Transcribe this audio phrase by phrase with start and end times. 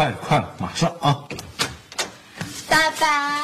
[0.00, 1.14] 快了，快了，马上啊！
[2.70, 3.42] 爸爸，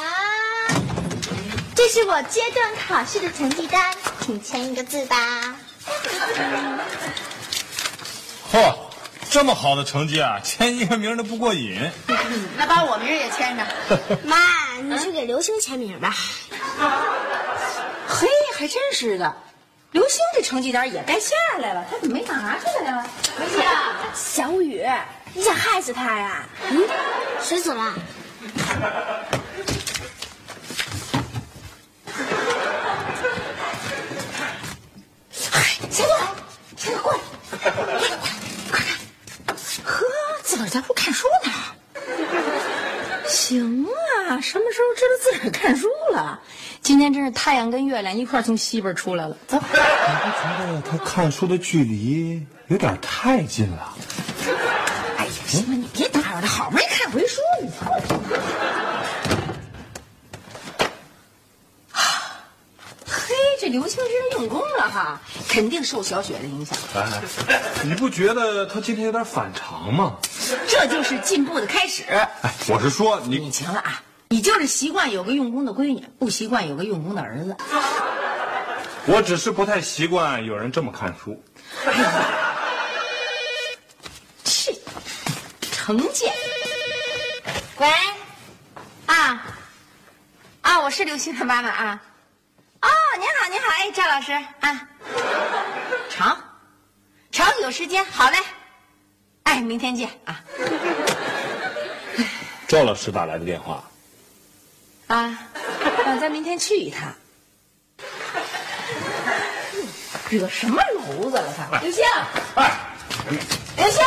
[1.75, 5.55] 这是我阶段考试的成绩单，请签一个字吧。
[8.51, 8.75] 嚯，
[9.29, 11.79] 这么好的成绩啊，签一个名都不过瘾。
[12.57, 13.67] 那把我名也签上。
[14.25, 14.37] 妈，
[14.81, 16.15] 你去给刘星签名吧。
[18.07, 19.37] 嘿，还真是的，
[19.91, 23.05] 刘星这成绩单也该下来了，他怎么没拿出来呀？
[23.37, 23.61] 刘星，
[24.15, 24.83] 小雨，
[25.37, 26.43] 你想害死他呀？
[26.71, 26.81] 嗯，
[27.43, 27.93] 谁死了？
[35.29, 35.51] 小
[36.07, 36.17] 朵，
[36.75, 37.19] 小朵过来，
[38.71, 40.03] 快看，呵，
[40.41, 41.51] 自个儿在屋看书呢。
[43.27, 43.85] 行
[44.27, 46.41] 啊，什么时候知道自个儿看书了？
[46.81, 49.37] 今天真是太阳跟月亮一块从西边出来了。
[49.47, 53.93] 走，我觉得他看书的距离有点太近了。
[55.47, 58.03] 行了，你别打扰他，好不容易看回书，你过来。
[63.07, 66.77] 嘿，这刘青真用功了哈，肯定受小雪的影响。
[66.95, 67.21] 哎，
[67.83, 70.17] 你不觉得他今天有点反常吗？
[70.67, 72.03] 这就是进步的开始。
[72.09, 72.29] 哎，
[72.67, 77.55] 我是说你你，行了啊，你就是习惯有个用功的闺女，不习惯有个用功的儿子。
[79.05, 81.41] 我只是不太习惯有人这么看书。
[81.85, 81.89] 是，
[85.87, 86.33] 成见。
[87.77, 87.87] 喂，
[89.05, 89.41] 啊，
[90.59, 92.01] 啊，我是刘星的妈妈啊。
[92.81, 94.89] 哦，您好，您好，哎，赵老师啊，
[96.09, 96.37] 成，
[97.31, 98.37] 成有时间，好嘞，
[99.43, 100.43] 哎，明天见啊
[102.67, 103.81] 赵老师打来的电话，
[105.07, 105.39] 啊，
[106.05, 107.15] 让咱明天去一趟。
[110.27, 111.79] 惹什么娄子了他？
[111.79, 112.03] 刘星，
[112.55, 112.77] 哎，
[113.77, 114.03] 刘星，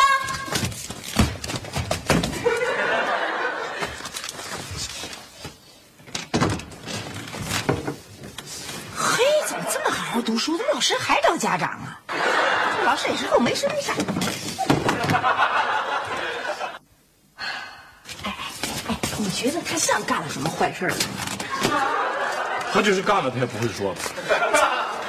[10.11, 11.97] 好好读书，怎么老师还找家长啊？
[12.83, 13.93] 老师也是够没事没事。
[18.23, 18.33] 哎哎
[18.89, 20.97] 哎，你觉得他像干了什么坏事儿吗？
[22.73, 24.01] 他就是干了，他也不会说的。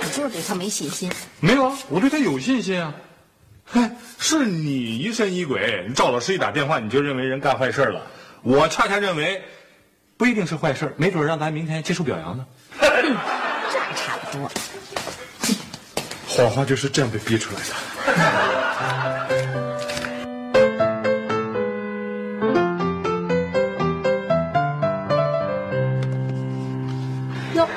[0.05, 1.11] 你就是对他没信心。
[1.41, 2.95] 没有啊，我对他有信心啊。
[3.73, 3.91] 哎，
[4.21, 8.07] 是你疑神疑鬼，赵老师一打电话你就认为人干坏事了。
[8.43, 9.43] 我恰恰认为，
[10.17, 12.47] 不一定是坏事，没准让咱明天接受表扬呢。
[12.81, 14.49] 这还差不多。
[16.35, 17.67] 花花就是这样被逼出来的。
[27.55, 27.69] 哟，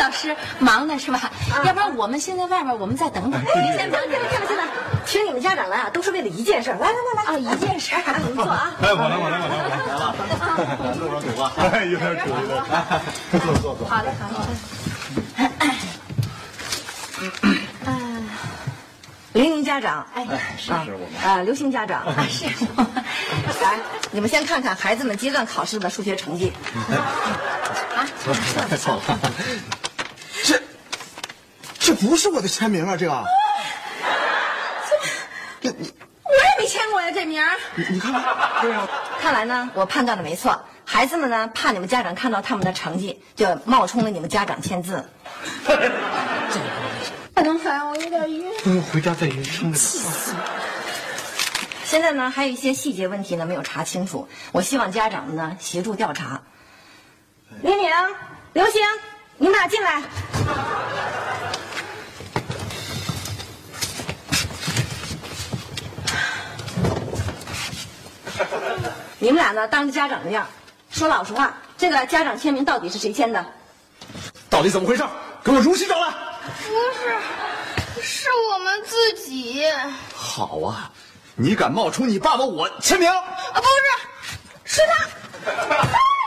[0.00, 1.30] 老师忙呢是吧？
[1.64, 3.40] 要不然我们先在外面，我们再等等。
[3.40, 4.66] 您先等，您先等，先等。
[5.06, 6.70] 请你们家长来啊，都是为了一件事。
[6.70, 8.72] 来来来来，啊，一件事儿，你们坐啊。
[8.82, 10.12] 哎，我来，我来，我来，我来了。
[10.98, 11.52] 坐会儿土吧。
[11.56, 12.58] 哎，有点堵，有点
[13.30, 13.38] 土。
[13.38, 13.86] 坐坐坐。
[13.86, 15.21] 好嘞，好嘞。
[19.72, 20.26] 家长，哎，
[20.58, 22.44] 是是我们啊，刘星家长， 是。
[23.62, 23.78] 来，
[24.10, 26.52] 你们先看看孩子们阶段考试的数学成绩。
[27.96, 28.06] 啊，
[28.68, 29.02] 太错了。
[30.44, 30.60] 这
[31.78, 32.94] 这不是我的签名啊！
[32.98, 33.24] 这个，
[35.62, 35.90] 这你
[36.22, 37.56] 我也没签过呀，这名儿。
[37.74, 38.22] 你你看看，
[38.60, 38.86] 对呀、
[39.22, 40.60] 看来呢，我判断的没错。
[40.84, 45.08] 孩子们呢，怕你们家长看到他们的成绩，就冒充了你们家长签字。
[47.34, 48.44] 可能还我有点晕。
[48.64, 50.36] 嗯，回家再撑着点。
[51.84, 56.40] 现在呢，还有一些细节问题呢没有查清楚，我希望家长们呢协助调查。
[57.62, 57.90] 李玲、
[58.52, 58.80] 刘星，
[59.38, 60.02] 你们俩进来。
[69.18, 70.42] 你们俩呢，当着家长的面，
[70.90, 73.44] 说老实话，这个家长签名到底是谁签的？
[74.50, 75.04] 到底怎么回事？
[75.44, 76.31] 给我如实招来。
[76.66, 79.64] 不是，是我们自己。
[80.14, 80.90] 好啊，
[81.36, 83.08] 你敢冒充你爸爸我签名？
[83.10, 83.22] 啊，
[83.54, 83.62] 不
[84.64, 85.06] 是，是他。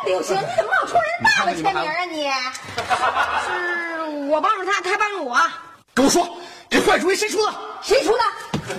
[0.06, 2.29] 刘星，你怎么冒充人爸爸签名啊你？
[3.45, 5.38] 是我帮助他，他帮助我。
[5.94, 6.38] 跟我说，
[6.69, 7.53] 这坏主意谁出的？
[7.81, 8.23] 谁出的？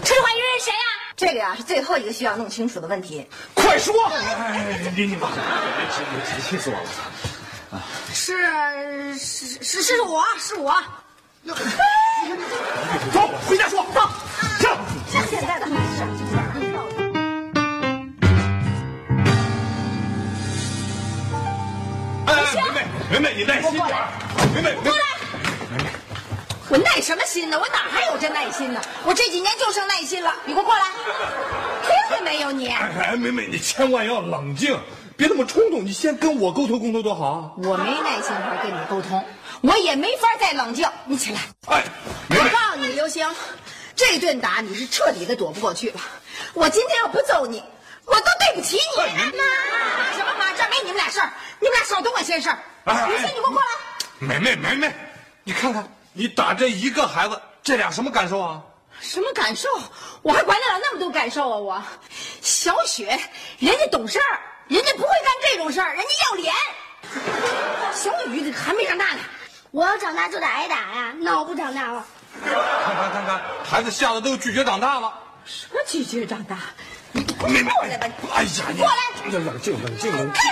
[0.05, 0.79] 这坏人是谁呀、
[1.17, 3.27] 这个呀是最后一个需要弄清楚的问题。
[3.55, 3.93] 快说！
[4.07, 7.83] 哎，李你妈，气气死我了！
[8.13, 10.75] 是是是是我是我。
[13.13, 13.87] 走，回家说。
[13.95, 14.01] 走，
[14.59, 14.77] 上。
[15.31, 16.43] 现在的孩子啊，就是这样。
[22.27, 22.29] 哎，
[23.11, 24.09] 梅梅，梅梅，你耐心点儿。
[24.55, 24.93] 梅梅，梅梅，
[26.69, 27.57] 我耐什么心呢？
[27.59, 28.81] 我哪还有这耐心呢？
[29.05, 30.35] 我这几年就剩耐心了。
[30.45, 30.83] 你给我过来，
[31.83, 32.69] 听见没有你？
[32.69, 34.77] 哎哎，梅梅，你千万要冷静，
[35.17, 35.85] 别那么冲动。
[35.85, 37.53] 你先跟我沟通沟通多好啊！
[37.59, 39.25] 我没耐心法跟你沟通，
[39.63, 40.89] 我也没法再冷静。
[41.05, 41.85] 你起来，哎，
[42.31, 43.29] 我告诉你，刘星，
[43.95, 46.01] 这顿打你是彻底的躲不过去了。
[46.53, 47.63] 我今天要不揍你，
[48.05, 49.03] 我都对不起你。
[49.03, 49.15] 妈
[50.13, 50.53] 什么妈？
[50.57, 52.49] 这没你们俩事儿，你们俩少懂我闲事
[52.85, 53.67] 刘星，你给我过来。
[54.19, 54.95] 梅梅，梅梅，
[55.45, 58.63] 你看看，你打这一个孩子，这俩什么感受啊？
[59.01, 59.69] 什么感受？
[60.23, 61.57] 我还管得了那么多感受啊！
[61.57, 61.83] 我，
[62.41, 63.19] 小雪，
[63.59, 66.55] 人家懂事儿，人家不会干这种事儿，人家要脸。
[67.95, 69.21] 小雨还没长大呢，
[69.71, 72.05] 我要长大就得挨打呀，那我不长大了。
[72.45, 72.53] 看
[72.95, 75.13] 看看看，孩子吓得都拒绝长大了。
[75.45, 76.57] 什么拒绝长大？
[77.13, 80.43] 梅梅，过来吧，哎呀，你过来冷冷静，冷静，冷静。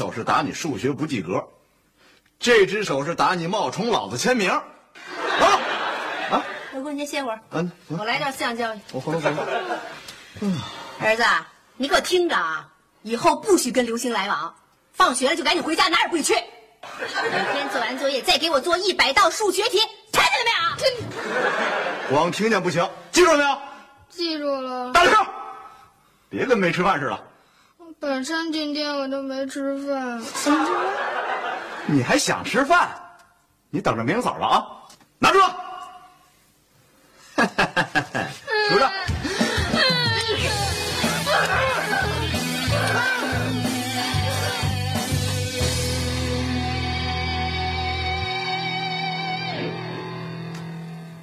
[0.00, 1.46] 手是打你数学不及格，
[2.38, 4.48] 这只手是打你冒充老子签名。
[4.48, 4.64] 啊
[6.30, 6.42] 啊！
[6.72, 8.78] 老公，你先歇会儿，嗯，我来点思想教育。
[8.92, 9.36] 我回来回来。
[11.06, 11.22] 儿子，
[11.76, 12.66] 你给我听着啊，
[13.02, 14.54] 以后不许跟刘星来往，
[14.94, 16.32] 放学了就赶紧回家，哪儿也不许去。
[16.32, 19.80] 每天做完作业再给我做一百道数学题，
[20.12, 20.50] 听见了没
[22.08, 22.16] 有？
[22.16, 23.58] 光听见不行，记住了没有？
[24.08, 25.26] 记住了，大点声，
[26.30, 27.22] 别跟没吃饭似的。
[28.00, 30.22] 本身今天我都没吃饭。
[31.86, 32.88] 你还想吃饭？
[33.68, 34.66] 你等着明早了啊！
[35.18, 35.38] 拿住！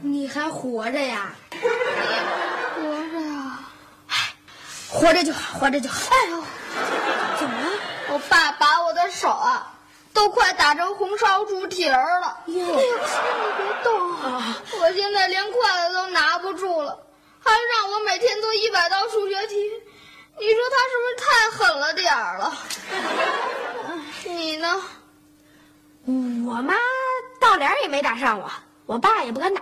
[0.02, 1.34] 你还活着呀？
[2.76, 2.82] 活
[3.12, 3.60] 着呀？
[4.90, 6.10] 活着就好，活着就好。
[6.12, 6.44] 哎呦？
[8.18, 9.74] 我爸把我的手啊，
[10.12, 12.40] 都快打成红烧猪蹄儿了。
[12.48, 14.58] 哎呦，你别动啊！
[14.82, 16.98] 我现在连筷子都拿不住了，
[17.40, 19.56] 还让我每天做一百道数学题，
[20.40, 22.58] 你说他是不是太狠了点儿了？
[24.26, 24.82] 你呢？
[26.48, 26.74] 我妈
[27.40, 28.50] 到脸儿也没打上我，
[28.88, 29.62] 我爸也不敢打，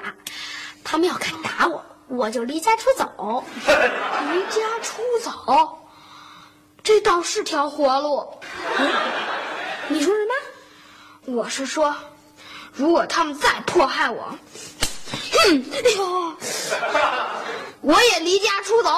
[0.81, 3.43] 他们要敢打我，我就离家出走。
[3.67, 5.77] 离家出走，
[6.85, 8.31] 这倒是条活路。
[9.87, 11.33] 你说什么？
[11.33, 11.95] 我是说，
[12.71, 14.37] 如果他们再迫害我，
[15.31, 16.37] 哼，哎呦，
[17.81, 18.89] 我也离家出走。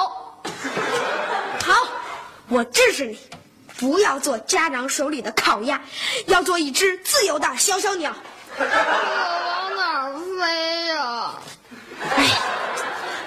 [1.64, 1.88] 好，
[2.50, 3.18] 我支持你，
[3.78, 5.80] 不要做家长手里的烤鸭，
[6.26, 8.14] 要做一只自由的小小鸟。
[8.58, 11.30] 我往哪儿飞呀、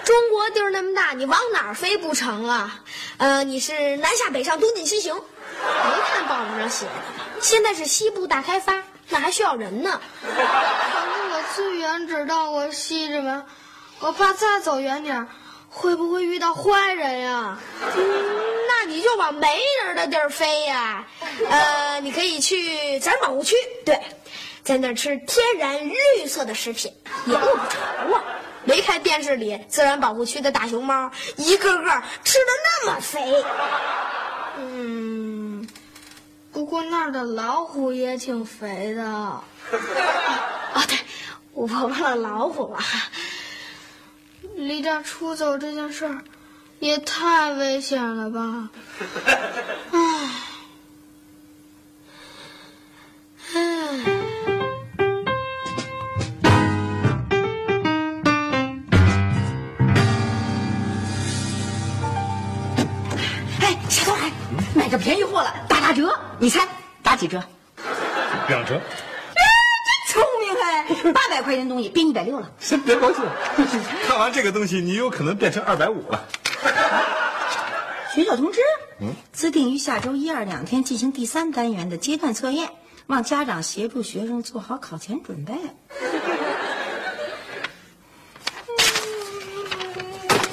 [0.03, 2.79] 中国地儿那么大，你往哪儿飞不成啊？
[3.17, 7.25] 呃，你是南下北上，东进西行，没看报纸上写的吗？
[7.39, 10.01] 现在是西部大开发，那还需要人呢。
[10.21, 13.45] 反正我最远只到过西直门，
[13.99, 15.27] 我怕再走远点儿，
[15.69, 17.59] 会不会遇到坏人呀？
[17.95, 18.35] 嗯，
[18.67, 21.05] 那你就往没人的地儿飞呀。
[21.49, 23.55] 呃，你可以去自然保护区，
[23.85, 23.99] 对，
[24.63, 26.91] 在那儿吃天然绿色的食品，
[27.27, 28.23] 也饿不着啊。
[28.63, 33.43] 没看电视里自然保护区的大熊猫，一个个吃的那么肥。
[34.57, 35.67] 嗯，
[36.51, 39.03] 不过那儿的老虎也挺肥的。
[40.73, 40.97] 哦，对，
[41.53, 42.79] 我忘了老虎了。
[44.55, 46.23] 离家出走这件事儿，
[46.79, 48.69] 也太危险了吧！
[49.91, 50.29] 唉，
[53.55, 54.20] 唉。
[64.91, 66.67] 着便宜货了，打打折，你猜
[67.01, 67.41] 打几折？
[68.49, 68.79] 两折。
[70.09, 72.51] 聪明哎，八百块钱东西变一百六了。
[72.59, 73.23] 先别高兴，
[74.05, 76.27] 看完这个东西，你有可能变成二百五了。
[78.13, 78.59] 学校通知，
[78.99, 82.69] 嗯，自定于下周一二两天进行第三单元的阶段测验，
[83.07, 85.53] 望家长协助学生做好考前准备。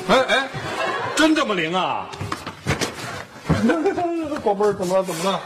[0.09, 0.49] 哎哎，
[1.17, 2.09] 真这么灵啊？
[4.49, 5.05] 宝贝儿，怎么了？
[5.05, 5.39] 怎么了？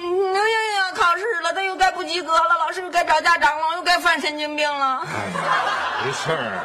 [0.00, 5.06] 刘星星要考试了，他又该不及格了，老师又该找家长了，又该犯神经病了。
[5.06, 6.64] 哎呀，没事儿。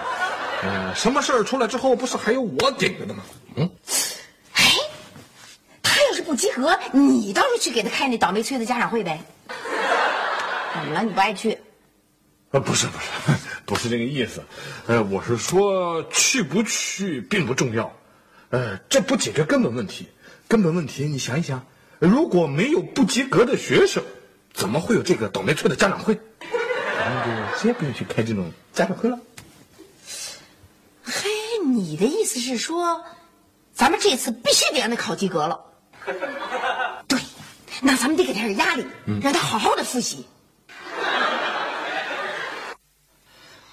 [0.64, 3.24] 嗯，什么事儿出来之后，不是还有我顶着呢吗？
[3.58, 3.70] 嗯。
[4.54, 4.64] 哎，
[5.84, 9.22] 他要是不及格，你倒是去给他开那倒霉催的家长会呗。
[9.48, 11.04] 怎么了？
[11.04, 11.56] 你不爱去？
[12.50, 13.06] 呃，不是不是，
[13.68, 14.44] 不是这个意思。
[14.88, 17.94] 呃，我是说去不去并不重要。
[18.50, 20.10] 呃，这不解决根本问题。
[20.48, 21.66] 根本问题，你想一想，
[22.00, 24.02] 如果没有不及格的学生，
[24.54, 26.18] 怎么会有这个倒霉催的家长会？
[26.98, 29.20] 咱们就先不用去开这种家长会了。
[31.04, 31.30] 嘿，
[31.66, 33.04] 你的意思是说，
[33.74, 35.60] 咱们这次必须得让他考及格了？
[37.08, 37.20] 对，
[37.82, 38.86] 那咱们得给他点压力，
[39.22, 40.26] 让他好好的复习。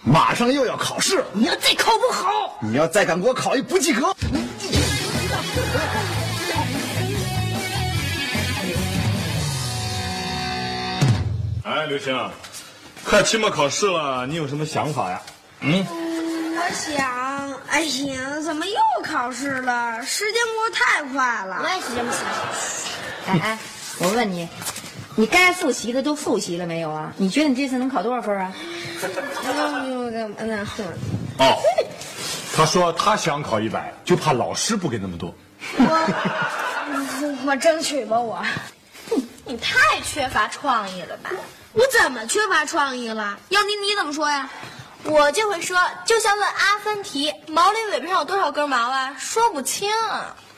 [0.02, 4.14] 马上又要考试了，你要再考不好，你要再敢给我考一不及格，
[11.64, 12.14] 哎，刘星，
[13.06, 15.22] 快期末考试了，你有什么想法呀？
[15.60, 15.82] 嗯，
[16.56, 20.04] 我想，哎呀，怎么又考试了？
[20.04, 21.62] 时间过得太快了。
[21.62, 22.20] 我也是这么想。
[23.34, 23.58] 哎哎，
[23.98, 24.46] 我问你，
[25.16, 27.14] 你该复习的都复习了没有啊？
[27.16, 28.52] 你觉得你这次能考多少分啊？
[30.38, 30.62] 那
[31.38, 31.58] 哦，
[32.54, 35.34] 他说他想考一百，就怕老师不给那么多。
[35.78, 38.44] 我我争取吧，我。
[39.46, 41.30] 你太缺乏创意了吧？
[41.72, 43.38] 我怎么缺乏创意了？
[43.48, 44.48] 要你你怎么说呀？
[45.04, 49.14] 我就会说，就像问阿凡提，毛驴尾巴上有多少根毛啊？
[49.18, 49.92] 说不清。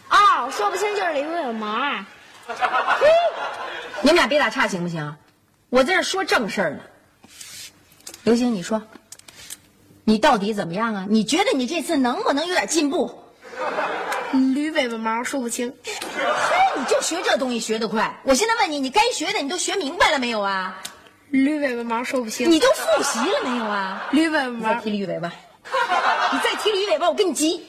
[0.09, 2.07] 哦，说不清就是里头有毛啊。
[4.03, 5.17] 你们俩别打岔行不行？
[5.69, 6.81] 我在这说正事儿呢。
[8.23, 8.83] 刘星，你说，
[10.05, 11.07] 你到底怎么样啊？
[11.09, 13.21] 你觉得你这次能不能有点进步？
[14.55, 15.75] 驴尾巴毛说不清。
[16.77, 18.21] 嘿，你就学这东西学得快。
[18.23, 20.79] 我现在问你，你该学的你都学明白了没有啊？
[21.31, 22.51] 驴尾巴毛说不清。
[22.51, 24.09] 你都复习了没有啊？
[24.13, 24.75] 驴尾巴毛。
[24.75, 25.33] 再提驴尾巴，
[26.33, 27.65] 你再提驴尾巴，我跟你急。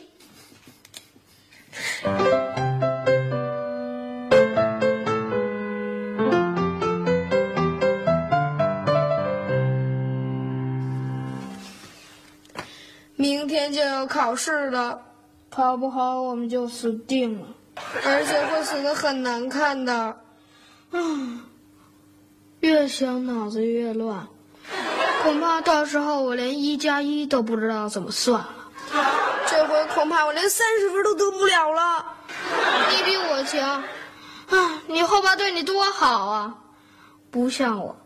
[13.15, 15.01] 明天就要考试了，
[15.49, 17.47] 考不好我们就死定了，
[18.05, 19.93] 而且会死的很难看的。
[20.91, 20.99] 啊，
[22.59, 24.27] 越想脑子越乱，
[25.23, 28.49] 恐怕到时候我连一加一都不知道怎么算了。
[29.47, 32.05] 这回恐怕我连三十分都得不了了。
[32.89, 33.83] 你比我强，
[34.49, 36.55] 啊，你后爸对你多好啊，
[37.31, 37.97] 不像我，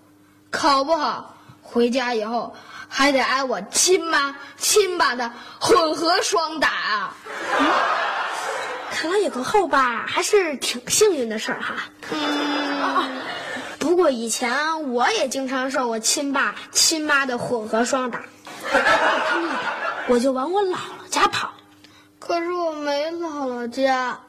[0.50, 2.56] 考不好回家以后。
[2.94, 7.14] 还得挨我亲妈亲爸的混合双打，
[7.58, 7.66] 嗯，
[9.02, 11.74] 看来有个后爸还是挺幸运的事儿哈。
[12.12, 13.10] 嗯，
[13.80, 18.22] 不过以前我也经常受我亲爸亲妈的混合双打，
[20.08, 21.52] 我就往我姥姥家跑。
[22.20, 24.20] 可是我没姥姥家，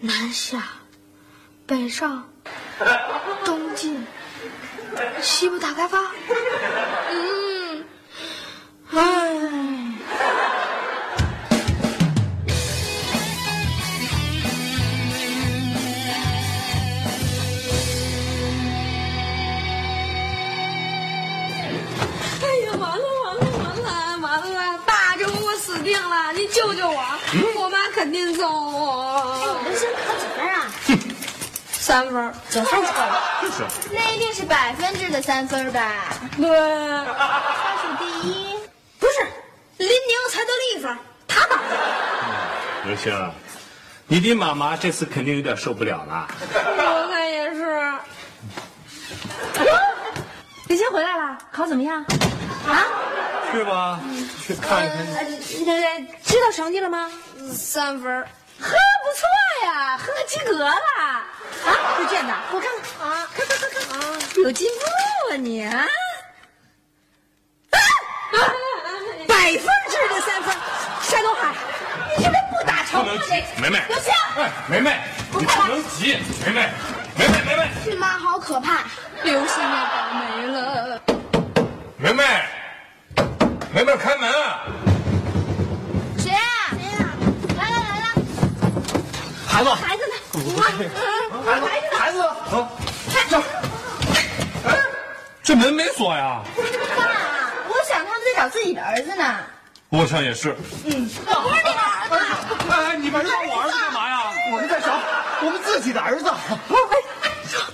[0.00, 0.62] 南下，
[1.64, 2.28] 北上，
[3.46, 4.06] 东进。
[5.22, 5.98] 西部大开发，
[7.10, 7.84] 嗯，
[8.90, 9.69] 唉。
[27.56, 27.68] 我！
[27.70, 29.60] 妈肯定揍我。
[29.64, 30.66] 刘星考几分啊？
[31.72, 33.22] 三分，总算错了。
[33.42, 33.64] 就是。
[33.92, 36.04] 那一定是百分制的三分吧？
[36.36, 36.48] 对。
[36.48, 38.58] 他数第一。
[38.98, 39.20] 不是，
[39.78, 41.62] 林宁才得了一分，他打的。
[42.84, 43.32] 刘星，
[44.06, 46.28] 你的妈妈这次肯定有点受不了了。
[46.52, 47.92] 我看也是。
[50.68, 52.04] 刘星回来了，考怎么样？
[52.68, 52.86] 啊？
[53.52, 54.00] 去吧，
[54.46, 54.98] 去看一看。
[54.98, 57.10] 呃，知道成绩了吗？
[57.52, 58.10] 三分。
[58.12, 58.26] 呵，
[58.62, 60.70] 不错呀，呵，及格了。
[60.70, 61.24] 啊，
[61.98, 65.86] 是这卷子，我看看啊，看看看看啊，有进步啊你啊！
[67.70, 67.78] 啊，
[69.26, 70.54] 百分制的三分，
[71.02, 71.54] 山东海，
[72.16, 73.82] 你这边不打不能急，梅梅。
[73.88, 75.00] 刘星，哎，梅梅，
[75.32, 76.68] 你不能急，梅梅，
[77.16, 78.84] 梅梅，梅梅，俊妈好可怕。
[79.22, 81.00] 刘星要倒霉了。
[81.96, 82.24] 梅梅，
[83.72, 84.28] 梅梅开门！
[86.18, 86.40] 谁啊？
[86.72, 87.14] 谁啊？
[87.56, 88.06] 来了来了，
[89.46, 90.14] 孩子，孩子呢？
[91.46, 92.68] 孩子，孩子，啊，
[95.42, 96.42] 这门没锁呀？
[96.96, 97.04] 爸，
[97.68, 99.36] 我想他们在找自己的儿子呢。
[99.90, 100.52] 我想也是。
[100.52, 102.14] 不是你的儿子。
[102.70, 104.22] 哎哎，你们找我儿子干嘛呀？
[104.50, 104.98] 我们在找
[105.42, 106.28] 我们自己的儿子。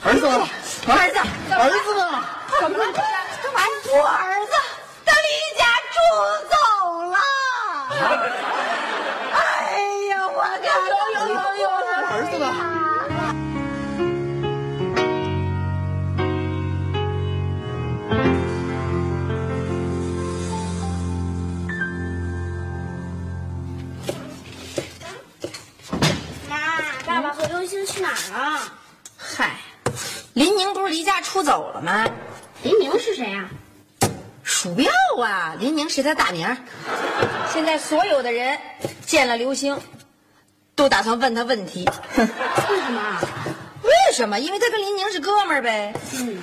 [0.05, 0.47] 儿子呢？
[0.88, 1.19] 儿子，
[1.55, 2.23] 儿子呢？
[2.61, 2.85] 怎么了？
[2.93, 3.03] 干
[3.55, 3.61] 嘛？
[3.88, 4.36] 我儿
[7.99, 9.41] 哎
[10.11, 12.47] 呀，我看有有有儿子呢？
[26.49, 26.55] 妈，
[27.07, 28.61] 爸爸和刘星去哪儿了？
[29.17, 29.57] 嗨，
[30.35, 32.07] 林宁不是离家出走了吗？
[32.62, 33.49] 林宁是谁呀？
[34.43, 34.91] 鼠标
[35.23, 36.57] 啊，林宁是他大名儿。
[37.57, 38.59] 现在所有的人
[39.07, 39.81] 见了刘星，
[40.75, 41.89] 都打算问他问题。
[42.15, 42.29] 哼
[42.69, 43.19] 为什么啊？
[43.83, 44.39] 为什么？
[44.39, 45.95] 因为他跟林宁是哥们儿呗。
[46.13, 46.37] 嗯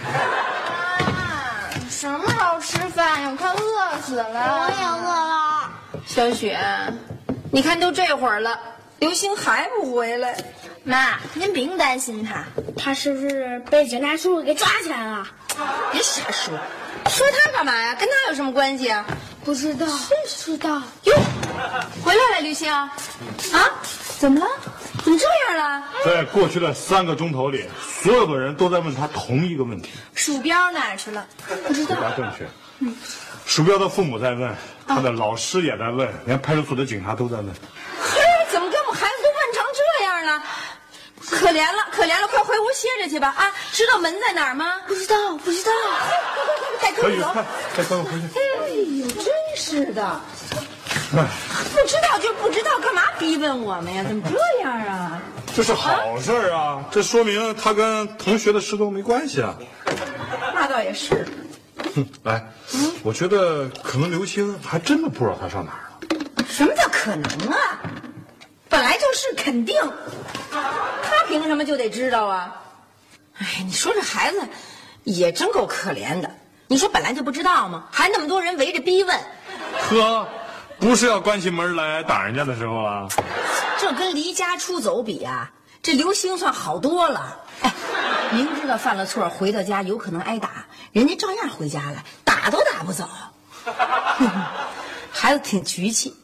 [1.05, 3.29] 妈，什么时候吃饭呀？
[3.29, 4.25] 我快饿死了。
[4.25, 5.71] 我也饿了。
[6.07, 6.59] 小雪，
[7.51, 8.59] 你看都这会儿了，
[8.97, 10.35] 刘星还不回来。
[10.83, 12.43] 妈，您不用担心他。
[12.75, 15.27] 他是不是被警察叔叔给抓起来了？
[15.91, 16.57] 别瞎说，
[17.07, 17.93] 说他干嘛呀？
[17.93, 19.05] 跟他有什么关系啊？
[19.43, 20.81] 不知道，是知道。
[21.03, 21.13] 哟，
[22.03, 22.71] 回来了，刘星。
[22.71, 22.89] 啊？
[24.19, 24.47] 怎么了？
[25.03, 25.83] 怎么这样了？
[26.05, 27.65] 在过去的三个钟头里，
[28.01, 31.27] 所有的人都在问他同一个问题，鼠标哪儿去了？
[31.67, 32.01] 不知道回。
[32.01, 32.47] 答正确。
[33.45, 34.55] 鼠标的父母在问，
[34.87, 37.47] 他的老师也在问，连派出所的警察都在问。
[37.47, 40.43] 嘿，怎么给我们孩子都问成这样了？
[41.33, 43.33] 可怜了，可怜了，快回屋歇着去吧！
[43.35, 44.75] 啊，知道门在哪儿吗？
[44.87, 45.71] 不知道，不知道。
[46.79, 48.27] 快快快，快，带哥哥回去。
[48.37, 48.67] 哎
[48.99, 50.21] 呦，真是的，
[51.11, 54.03] 不知道就不知道，干嘛逼问我们呀？
[54.07, 55.21] 怎么这样啊？
[55.55, 59.55] 这是好事儿啊，这说明他跟同学的失踪没关系啊。
[60.53, 61.27] 那倒也是。
[61.95, 62.43] 哼，来，
[63.03, 66.45] 我觉得可能刘星还真的不知道他上哪儿了。
[66.49, 67.79] 什么叫可能啊？
[68.69, 69.79] 本来就是肯定，
[70.51, 70.59] 他
[71.39, 72.61] 凭什么就得知道啊？
[73.39, 74.39] 哎，你说这孩子
[75.03, 76.29] 也真够可怜的。
[76.67, 77.85] 你说本来就不知道吗？
[77.91, 79.19] 还那么多人围着逼问，
[79.89, 80.27] 呵，
[80.79, 83.07] 不是要关起门来打人家的时候啊。
[83.79, 87.39] 这跟离家出走比啊，这刘星算好多了。
[87.63, 87.73] 哎，
[88.31, 93.09] 明知道犯了错，回到家有可能挨打，人家照样回家了，打都打不走。
[95.11, 96.15] 孩子挺局气，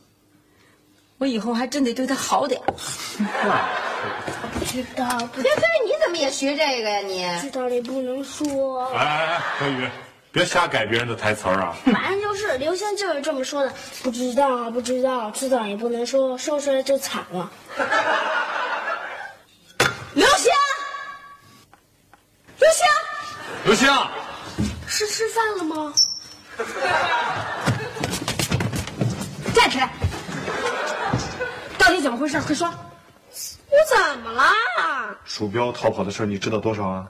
[1.17, 3.88] 我以后还真得对他好点儿。
[4.53, 7.25] 不知道，不别飞，你怎么也学这个呀你？
[7.41, 8.87] 知道你不能说。
[8.93, 9.89] 哎哎哎，何宇，
[10.31, 11.75] 别瞎改别人的台词儿啊！
[11.85, 17.49] 反正就是刘星就是这么说的，不知道，不知道，知道也不能说，说出来就惨了。
[20.13, 20.51] 刘星，
[22.59, 22.85] 刘星，
[23.65, 23.87] 刘星，
[24.87, 25.93] 是吃饭了吗？
[29.53, 29.89] 站起来！
[31.77, 32.39] 到底怎么回事？
[32.41, 32.69] 快说！
[33.71, 34.43] 我怎么了？
[35.25, 37.07] 鼠标逃跑的事儿你知道多少啊？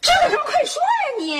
[0.00, 0.42] 知道什么？
[0.44, 1.34] 快说呀你！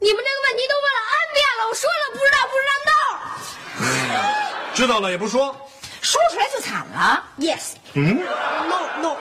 [0.00, 4.74] 你们这个问题都问了 N 遍了，我说了不知道，不知道 no。
[4.74, 5.54] 知道了也不说。
[6.00, 7.24] 说出来就惨了。
[7.38, 7.72] Yes。
[7.94, 8.16] 嗯
[8.68, 9.16] ，No no。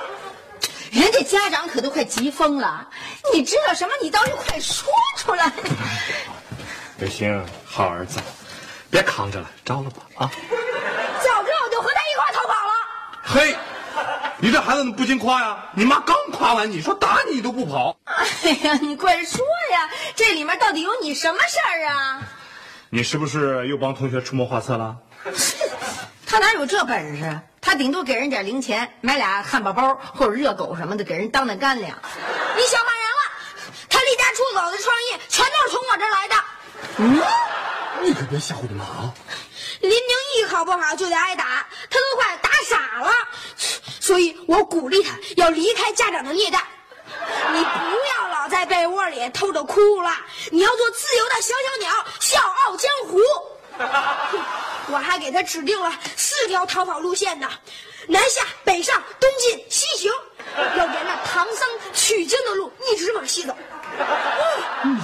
[0.91, 2.87] 人家家长可都快急疯了。
[3.33, 3.93] 你知道什么？
[4.01, 5.51] 你倒是快说出来。
[6.97, 8.19] 刘星，好儿子，
[8.89, 10.29] 别扛着了，招了吧啊！
[10.29, 12.73] 早知道我就和他一块儿逃跑了。
[13.29, 13.57] 嘿，
[14.37, 15.57] 你这孩子怎么不禁夸呀！
[15.73, 17.97] 你妈刚夸完你，说打你都不跑。
[18.05, 19.89] 哎呀，你快说呀！
[20.15, 22.21] 这里面到底有你什么事儿啊？
[22.89, 24.95] 你是不是又帮同学出谋划策了？
[26.25, 27.37] 他哪有这本事？
[27.59, 31.91] 他顶多给人点零钱，买俩汉堡包或者热狗什么的，给人当当干粮。
[32.55, 33.21] 你小骂人了！
[33.89, 36.35] 他离家出走的创意全都是从我这儿来的。
[36.99, 37.21] 嗯，
[38.05, 39.13] 你可别吓唬你妈啊！
[39.81, 39.99] 林明
[40.37, 43.11] 一考不好就得挨打，他都快打傻了，
[43.99, 46.63] 所以我鼓励他要离开家长的虐待。
[47.53, 50.13] 你不要老在被窝里偷着哭了，
[50.51, 53.19] 你要做自由的小小鸟，笑傲江湖。
[54.89, 57.49] 我还给他指定了四条逃跑路线呢：
[58.07, 60.11] 南下、北上、东进、西行，
[60.77, 63.55] 要沿着唐僧取经的路一直往西走。
[64.83, 64.99] 嗯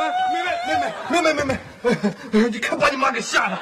[0.00, 1.58] 哎，妹妹，妹妹，妹妹，妹妹，
[2.32, 3.58] 你看把你妈给吓的！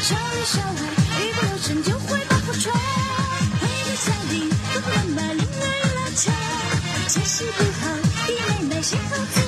[0.00, 0.80] 校里校外
[1.20, 2.72] 一不留神就会把祸闯
[3.60, 6.34] 回到家里爸爸妈妈脸儿拉长
[7.08, 9.47] 见势不好爷爷奶奶身